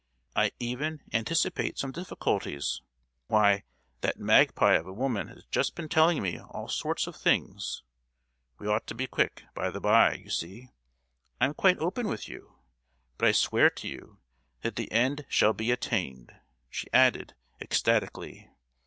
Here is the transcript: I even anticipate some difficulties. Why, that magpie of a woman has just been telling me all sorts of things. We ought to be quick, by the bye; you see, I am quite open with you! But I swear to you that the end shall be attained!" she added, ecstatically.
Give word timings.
I 0.35 0.51
even 0.59 1.03
anticipate 1.13 1.77
some 1.77 1.91
difficulties. 1.91 2.81
Why, 3.27 3.61
that 3.99 4.17
magpie 4.17 4.73
of 4.73 4.87
a 4.87 4.91
woman 4.93 5.27
has 5.27 5.45
just 5.51 5.75
been 5.75 5.89
telling 5.89 6.23
me 6.23 6.39
all 6.41 6.67
sorts 6.67 7.05
of 7.05 7.15
things. 7.15 7.83
We 8.57 8.65
ought 8.65 8.87
to 8.87 8.95
be 8.95 9.05
quick, 9.05 9.43
by 9.53 9.69
the 9.69 9.79
bye; 9.79 10.13
you 10.15 10.31
see, 10.31 10.69
I 11.39 11.45
am 11.45 11.53
quite 11.53 11.77
open 11.77 12.07
with 12.07 12.27
you! 12.27 12.55
But 13.19 13.27
I 13.27 13.31
swear 13.33 13.69
to 13.69 13.87
you 13.87 14.17
that 14.63 14.75
the 14.75 14.91
end 14.91 15.23
shall 15.29 15.53
be 15.53 15.69
attained!" 15.69 16.33
she 16.71 16.87
added, 16.91 17.35
ecstatically. 17.61 18.49